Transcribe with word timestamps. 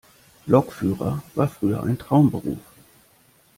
Lokführer 0.47 1.21
war 1.35 1.47
früher 1.47 1.83
ein 1.83 1.99
Traumberuf. 1.99 2.57